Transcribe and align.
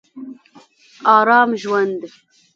ارام 1.15 1.49
ژوند 1.61 1.99